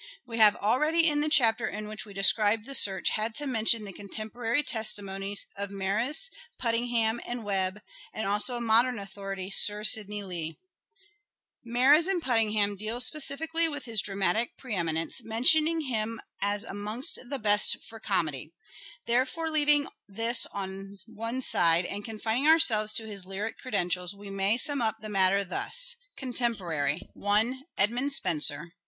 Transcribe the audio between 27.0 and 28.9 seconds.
1. Edmund Spenser.